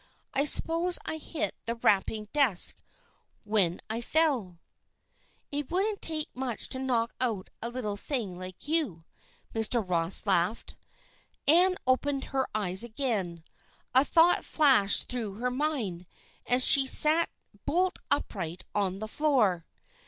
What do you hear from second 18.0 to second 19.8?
upright on the floor.